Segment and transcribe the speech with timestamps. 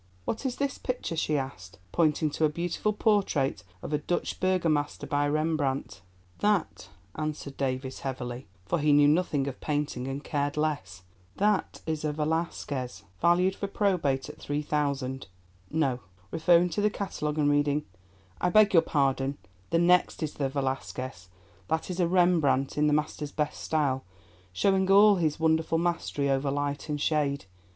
[0.25, 5.05] "What is this picture?" she asked, pointing to a beautiful portrait of a Dutch Burgomaster
[5.05, 6.01] by Rembrandt.
[6.39, 11.03] "That," answered Davies heavily, for he knew nothing of painting and cared less,
[11.35, 15.99] "that is a Velasquez, valued for probate at £3,000—no,"
[16.31, 17.85] referring to the catalogue and reading,
[18.41, 19.37] "I beg your pardon,
[19.69, 21.29] the next is the Velasquez;
[21.67, 24.03] that is a Rembrandt in the master's best style,
[24.51, 27.45] showing all his wonderful mastery over light and shade.